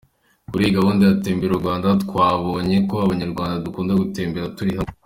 [0.49, 4.93] ‘Kuri iyi gahunda ya Tembera u Rwanda, twabonye ko abanyarwanda dukunda gutembera turi hamwe.